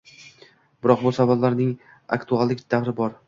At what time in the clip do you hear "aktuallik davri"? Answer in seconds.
2.19-2.97